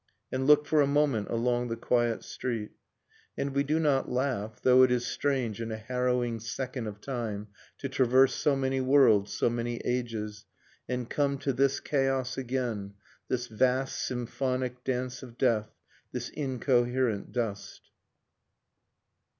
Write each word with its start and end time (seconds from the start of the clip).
And 0.31 0.47
look 0.47 0.65
for 0.65 0.81
a 0.81 0.87
moment 0.87 1.29
along 1.29 1.67
the 1.67 1.75
quiet 1.75 2.23
street... 2.23 2.71
And 3.37 3.53
we 3.53 3.61
do 3.63 3.79
not 3.79 4.09
laugh, 4.09 4.59
though 4.59 4.81
it 4.81 4.89
is 4.89 5.05
strange 5.05 5.61
In 5.61 5.71
a 5.71 5.77
harrowing 5.77 6.39
second 6.39 6.87
of 6.87 6.99
time 7.01 7.49
To 7.77 7.87
traverse 7.87 8.33
so 8.33 8.55
many 8.55 8.81
worlds, 8.81 9.31
so 9.31 9.47
many 9.47 9.75
ages, 9.85 10.47
And 10.89 11.07
come 11.07 11.37
to 11.37 11.53
this 11.53 11.79
chaos 11.79 12.35
again, 12.35 12.95
This 13.27 13.45
vast 13.45 14.03
symphonic 14.03 14.83
dance 14.83 15.21
of 15.21 15.37
death, 15.37 15.69
This 16.11 16.29
incoherent 16.29 17.31
dust. 17.31 17.91